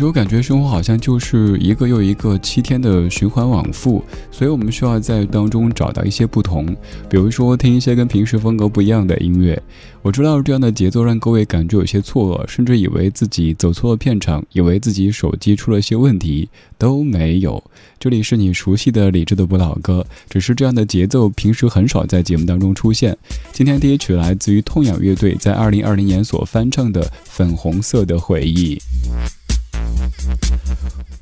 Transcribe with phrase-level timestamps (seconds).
[0.00, 6.64] 时候感觉生活好像就是一个又一个七天的循环往复，所以我们需要在当中找到一些不同，
[7.06, 9.62] 比如说听一些跟平时风格不一样的音乐。
[10.00, 16.48] 我知道这样的节奏让各位感觉有些错愕，甚至以为自己走错了片场，以为自己手机出了些问题，
[16.78, 17.62] 都没有。
[17.98, 23.14] 这里是你熟悉的理智的不老歌，只是这样的节奏平时很少在节目当中出现。
[23.52, 28.76] 今天第一曲来自于痛仰乐队在二零二零年所翻唱的《粉红色的回忆》。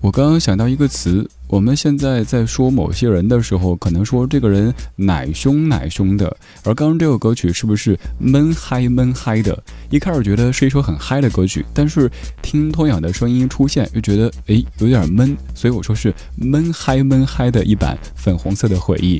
[0.00, 1.28] 我刚刚想到一个词。
[1.48, 9.58] 我们现在在说某些人的时候，可能说这个人奶凶奶凶的，而刚刚这首歌曲是不是闷嗨闷嗨的？
[9.88, 12.10] 一开始觉得是一首很嗨的歌曲，但是
[12.42, 19.18] 听通养的声音出现，又觉得诶有点闷，所以我说是闷嗨闷嗨的一版《粉红色的回忆》。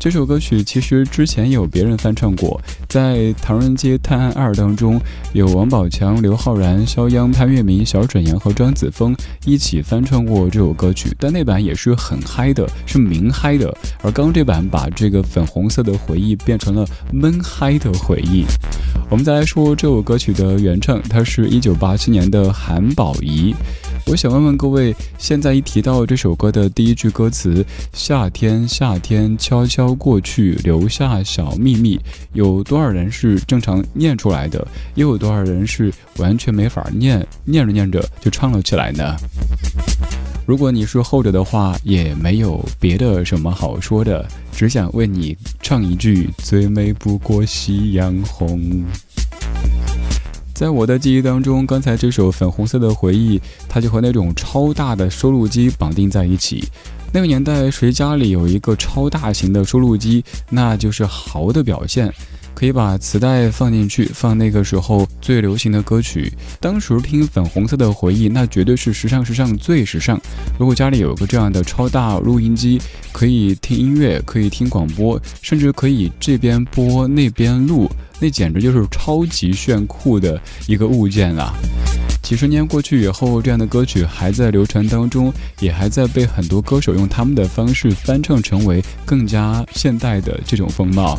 [0.00, 5.00] 这首歌曲其实之前有别人翻唱过，在《唐人街探案二》当中，
[5.34, 9.14] 有王宝强、刘昊然、肖央、潘粤明、小沈阳和张子枫
[9.44, 11.59] 一起翻唱过这首歌曲，但那版。
[11.60, 13.72] 也是很嗨的，是明嗨的，
[14.02, 18.44] 而刚刚这版把这个粉红色的回忆变成了闷嗨的回忆。
[19.10, 23.54] 我们再来说这首歌曲的原唱，它是一九八七年的韩宝仪。
[24.06, 32.00] 我想问问各位，现在一提到这首歌的第一句歌词“夏天，夏天悄悄过去，留下小秘密”，
[32.32, 34.66] 有多少人是正常念出来的？
[34.94, 39.16] 又有多少人是完全没法念，念着念着就唱了起来呢？
[40.50, 48.84] 如果你是后者的话，也没有别的什么好说的，只想为你唱一句“最美不过夕阳红”。
[50.52, 53.38] 在我的记忆当中，刚才这首《粉红色的回忆》，
[53.68, 56.64] 它就和那种超大的收录机绑定在一起。
[57.12, 62.12] 那个年代，谁家里有一个超大型的收录机，那就是豪的表现。
[62.54, 66.32] 可以把磁带放进去，放那个时候最流行的歌曲。
[66.60, 70.20] 当时听《粉红色的回忆》，那绝对是时尚时尚最时尚。
[70.58, 72.80] 如果家里有个这样的超大录音机，
[73.12, 81.52] 可以听音乐，可以听广播，甚至可以这边播那边录，那简直就是超级炫酷的一个物件啊！
[82.22, 91.18] 几十年过去以后，这样的歌曲还在流传当中，也还在被很多歌手用他们的方式翻唱，成为更加现代的这种风貌。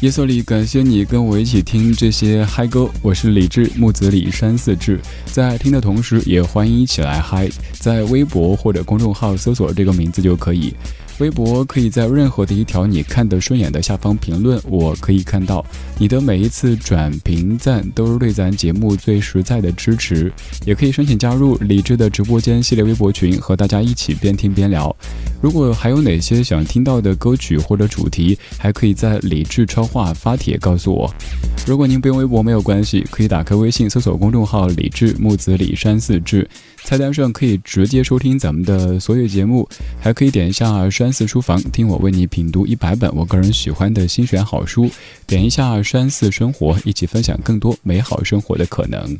[0.00, 2.90] 耶稣里，感谢你跟我一起听这些嗨歌。
[3.00, 7.48] 我是李志，木子李山四志，在听的同时，也欢迎一起来嗨。
[7.72, 10.74] 在微博或者公众号搜索这个名字就可以。
[11.18, 15.64] 微博可以在任何的一条你看得顺眼的下方评论，我可以看到
[15.96, 20.32] 你的每一次转评赞，都是对咱节目最实在的支持。
[20.64, 24.94] 也可以申请加入李智的直播间系列微博群，和大家一起边听边聊。
[25.40, 31.08] 如果还有哪些想听到的歌曲或者主题，还可以在李智超话发帖告诉我。
[31.64, 36.48] 如果您不用微博没有关系，可以打开微信搜索公众号李智木子李山四志。
[36.84, 39.66] 菜单上可以直接收听咱们的所有节目，
[39.98, 44.90] 还可以点一下山寺书房，听我为你品读一百本我个人喜欢的心选好书，
[45.26, 49.18] 点一下山寺生活，一起分享更多美好生活的可能。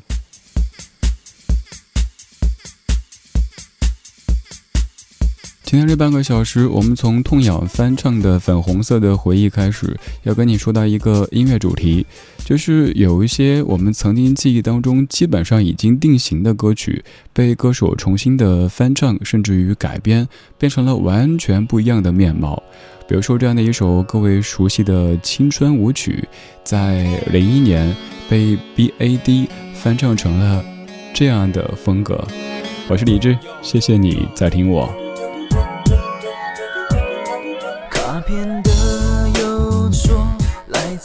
[5.74, 12.06] 今天这半个小时，我们从痛仰翻唱的《粉红色的回忆》开始，要跟你说到一个音乐主题，
[12.44, 22.62] 就是有一些我们曾经记忆当中基本上已经定型的歌曲，被歌手重新的翻唱，甚至于改编，变成了完全不一样的面貌。
[23.08, 26.22] 比如说这样的一首各位熟悉的青春舞曲，
[26.62, 27.92] 在零一年
[28.28, 30.64] 被 BAD 翻唱成了
[31.12, 32.24] 这样的风格。
[32.86, 34.88] 我是李志，谢谢你在听我。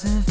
[0.01, 0.28] 记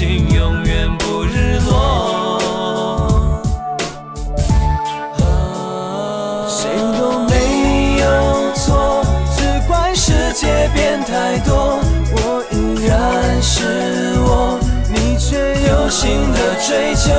[0.00, 2.40] 情永远不日落。
[6.48, 9.04] 谁都没有错，
[9.36, 11.78] 只怪世界变太多。
[12.12, 15.36] 我依然是我，你却
[15.68, 17.12] 有新的追求。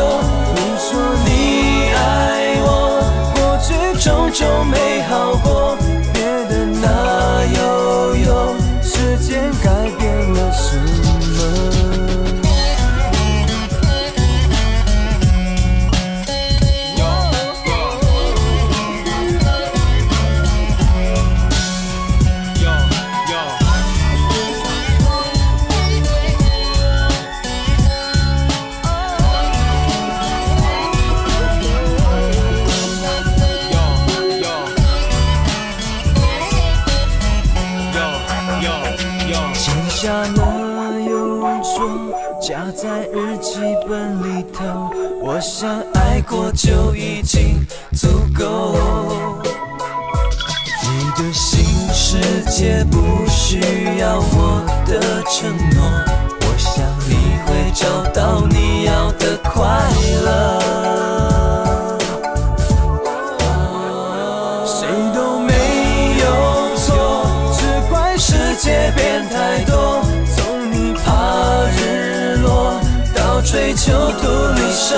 [73.51, 74.97] 追求独立生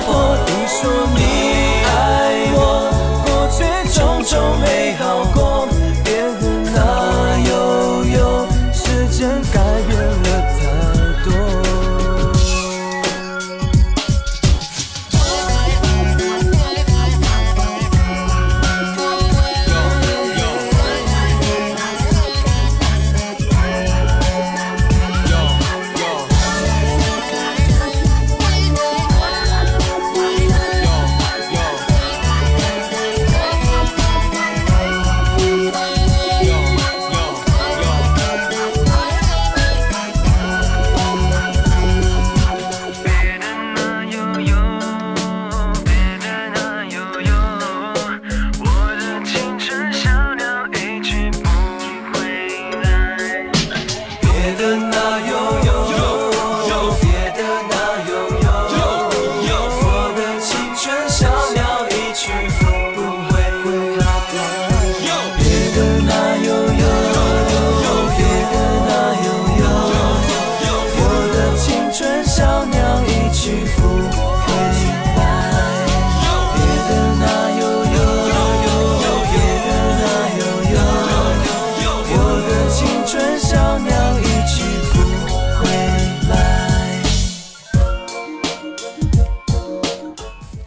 [0.00, 0.36] 活。
[0.44, 1.06] 你说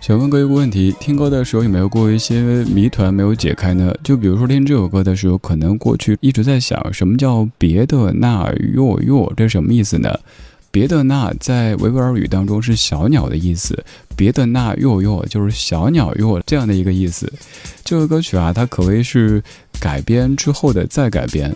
[0.05, 3.91] 想问各位一个问题：听歌的时候有没有过一些谜团没有解开呢？
[4.03, 10.15] 就比如说听这首歌的时候，可能过去一直在想，什么叫别的那哟哟，这什么意思呢？
[10.69, 13.83] 别的那在维吾尔语当中是小鸟的意思，
[14.15, 17.33] 别的那哟哟就是小鸟哟这样的一个意思。
[17.83, 19.41] 这个歌曲啊，它可谓是
[19.79, 21.51] 改编之后的再改编。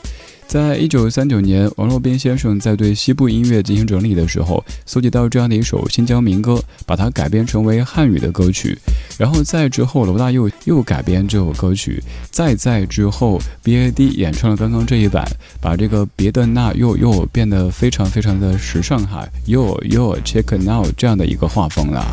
[0.50, 8.76] 在一九三九年，王洛宾先生在对西部音乐进行整理的时候，搜集到这样的一首新疆民歌，把它改编成为汉语的歌曲。
[9.16, 12.04] 然后再之后，罗大佑又改编这首歌曲。
[12.32, 15.24] 再再之后，BAD 演唱了刚刚这一版，
[15.62, 22.04] 把这个别的那又又变得非常非常的时尚哈，又又 check now 这样的一个画风了。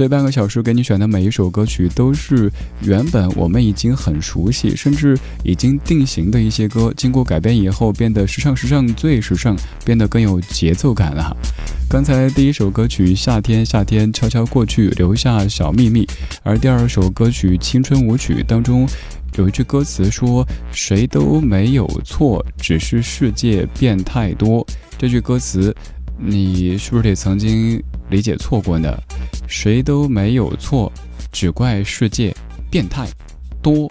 [0.00, 5.14] 这半个小时给你选的每一首歌曲，都是原本我们已经很熟悉，甚至
[5.44, 9.54] 已经定型的一些歌，经过改编以后变得时尚时尚最时尚，
[9.84, 11.36] 变得更有节奏感了。
[11.86, 16.06] 刚才第一首歌曲《夏天夏天悄悄过去，留下小秘密》，
[16.42, 18.88] 而第二首歌曲《青春舞曲》当中
[19.36, 20.42] 有一句歌词说
[20.72, 24.66] ：“谁都没有错，只是世界变太多。”
[24.96, 25.76] 这句歌词，
[26.16, 29.00] 你是不是也曾经理解错过呢？
[29.46, 30.92] 谁都没有错，
[31.30, 32.34] 只怪世界
[32.70, 33.08] 变态
[33.62, 33.90] 多。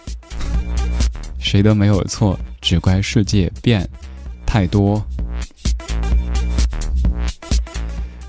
[1.40, 3.88] 谁都没有错，只怪世界变
[4.46, 5.04] 太多。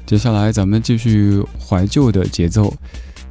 [0.06, 2.72] 接下来咱们继续怀旧的节奏。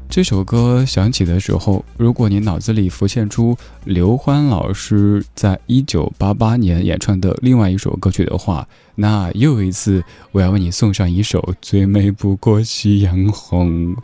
[0.09, 13.95] 这首歌响起的时候，如果你脑子里浮现出刘欢老师在一九八八年演唱的另外一首歌曲的话，那又一次我要为你送上一首《最美不过夕阳红》。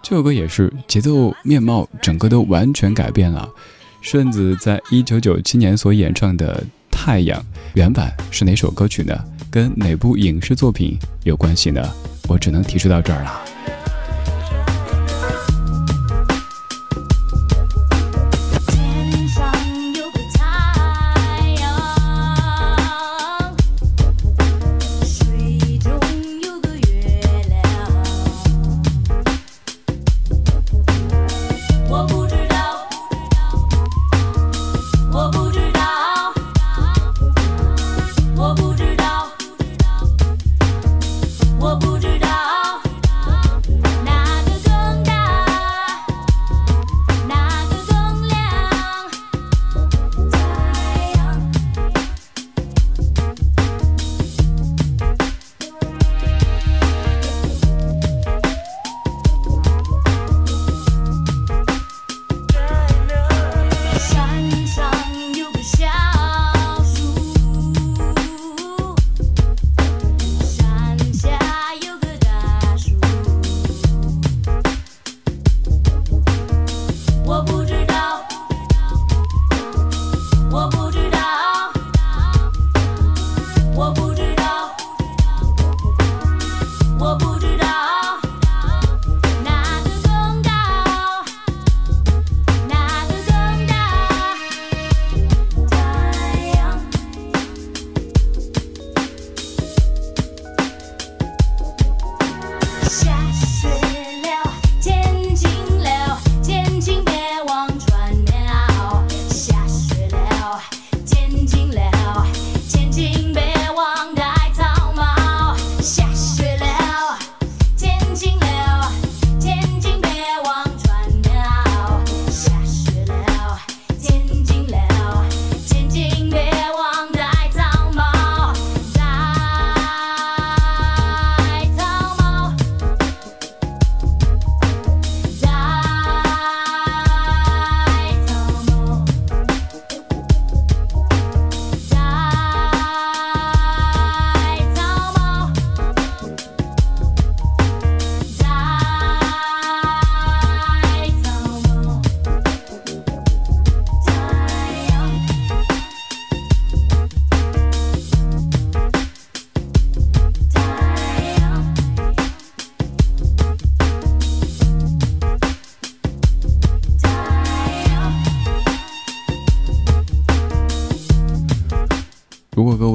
[0.00, 3.48] 这首歌也是节奏面貌整个都完全改变了。
[4.00, 7.40] 顺子在一九九七年所演唱的《太阳》
[7.74, 9.12] 原版是哪首歌曲呢？
[9.50, 11.82] 跟哪部影视作品有关系呢？
[12.28, 13.57] 我只能提示到这儿了。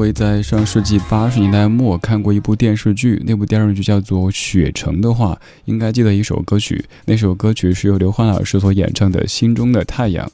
[0.04, 6.84] 会在上世纪八十年代末看过一部电视剧，那部电视剧叫做《雪城》的话，应该记得一首歌曲。
[7.06, 10.28] 那首歌曲是由刘欢老师所演唱的《心中的太阳》。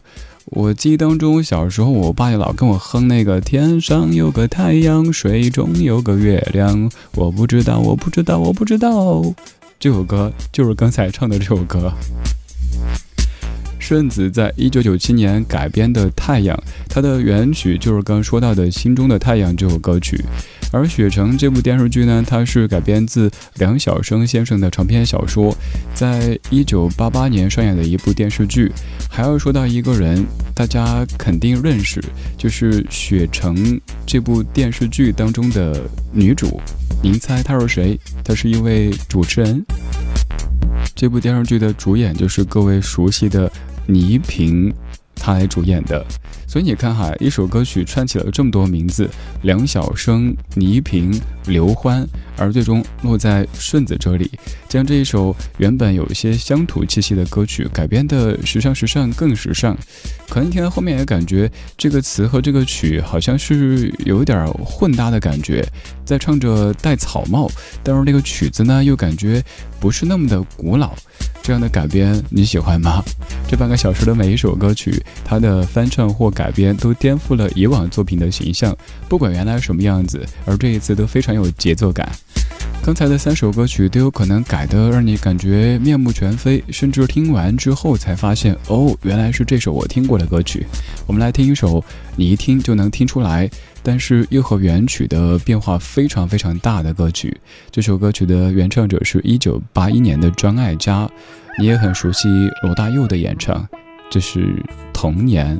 [0.45, 9.21] 我记忆当中，小时候我爸也老跟我哼那个“天上有个太阳，水中有个月亮”，我不知道，我不知道，我不知道。
[9.79, 11.93] 这首歌就是刚才唱的这首歌。
[13.79, 16.55] 顺子在一九九七年改编的《太阳》，
[16.87, 20.23] 它的原曲就是刚说到的《心中的太阳》这首歌曲。
[20.71, 25.55] 而《雪城》这部电视剧呢，它是改编自梁晓声先生的长篇小说，
[25.95, 28.71] 在一九八八年上演的一部电视剧。
[29.09, 32.03] 还要说到一个人，大家肯定认识，
[32.37, 33.55] 就是《雪城》
[34.05, 36.61] 这部电视剧当中的女主。
[37.01, 37.99] 您猜她是谁？
[38.23, 39.65] 她是一位主持人。
[40.95, 43.51] 这部电视剧的主演就是各位熟悉的。
[43.89, 44.73] 倪萍，
[45.15, 46.05] 她来主演的，
[46.47, 49.09] 所以你看哈，一首歌曲串起了这么多名字：
[49.41, 52.07] 梁晓声、倪萍、刘欢。
[52.39, 54.31] 而最终落在顺子这里，
[54.67, 59.77] 将这一首原本有一些乡土气息的歌曲改编的时尚时尚更时尚。
[60.29, 65.65] 可能听到后面也感觉这个词和这个曲好像是有点混搭的感觉，
[66.05, 67.49] 在唱着戴草帽，
[67.83, 69.43] 但是那个曲子呢又感觉
[69.79, 70.93] 不是那么的古老。
[71.41, 73.03] 这样的改编你喜欢吗？
[73.47, 78.75] 这半个小时的每一首歌曲，它的翻唱或改编都颠覆了以往作品的形象，
[79.07, 82.07] 不管原来什么样子，而这一次都非常有节奏感。
[82.81, 90.65] 刚才的三首歌曲都有可能改得让你感觉面目全非，甚至听完之后才发现，哦，原来是这首我听过的歌曲。
[91.05, 91.83] 我们来听一首
[92.15, 93.47] 你一听就能听出来，
[93.83, 97.37] 但是又和原曲的变化非常非常大的歌曲。
[97.69, 101.07] 这首歌曲的原唱者是一九八一年的张艾嘉，
[101.59, 102.27] 你也很熟悉
[102.63, 103.67] 罗大佑的演唱，
[104.09, 104.39] 这是
[104.91, 105.55] 《童年》。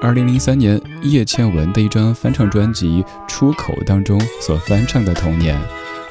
[0.00, 5.56] 二零零三年叶倩文的一张翻唱专辑《出口》当中所翻唱的《童年》。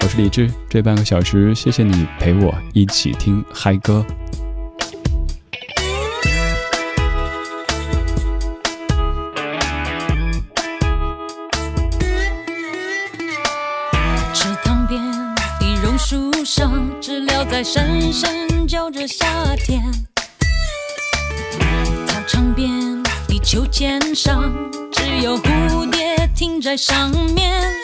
[0.04, 4.06] 我是李志，这半个小时，谢谢你陪我一起听嗨歌。
[14.34, 15.02] 池塘边
[15.62, 19.82] 的榕树上，知了在声声叫着夏天。
[22.08, 24.54] 操场边的秋千上，
[24.92, 27.83] 只有蝴蝶停在上面。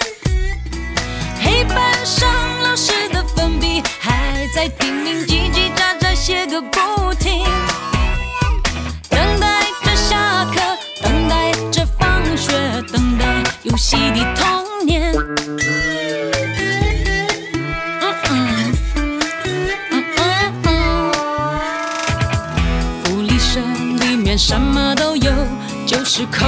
[1.50, 2.30] 黑板上
[2.62, 7.44] 老师的粉笔还在叮咛叽叽喳喳写个不停，
[9.10, 10.62] 等待着下课，
[11.02, 12.54] 等待着放学，
[12.94, 13.26] 等待
[13.64, 15.12] 游戏的童年。
[23.04, 23.60] 福利社
[24.06, 25.32] 里面什么都有，
[25.88, 26.46] 就是口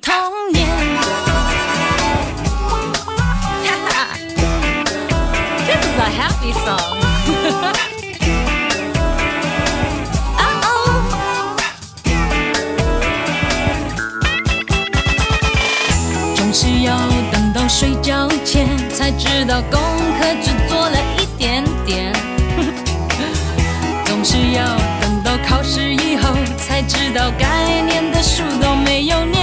[0.00, 0.12] 童
[0.52, 0.66] 年。
[3.64, 4.18] 哈 哈
[5.66, 7.82] ，This is a happy song.
[17.78, 19.78] 睡觉前才知道功
[20.18, 22.10] 课只做了一点点，
[24.06, 24.64] 总是要
[24.98, 29.35] 等到考试以后才知道该念的书都没有念。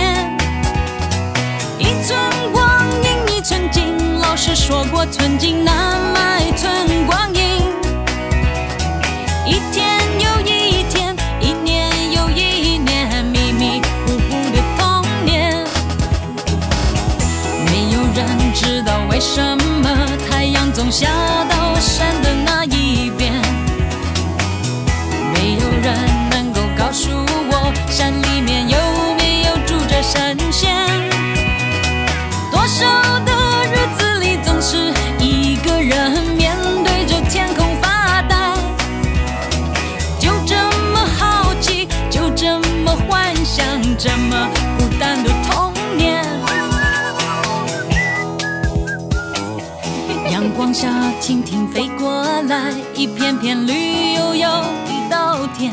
[4.45, 5.73] 是，说过寸金难
[6.13, 7.41] 买寸光阴。
[9.45, 15.65] 一天又一天，一年又一年，迷迷糊糊的童年。
[17.67, 19.41] 没有人知道为什
[19.81, 21.07] 么太阳总下
[21.49, 22.42] 到山的
[50.73, 50.89] 下，
[51.21, 54.49] 蜻蜓飞过来，一片片绿油油
[54.87, 55.71] 一稻田。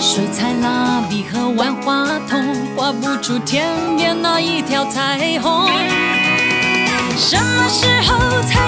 [0.00, 2.42] 水彩蜡笔和万花筒，
[2.74, 5.68] 画不出天边那一条彩虹。
[7.16, 8.67] 什么时候才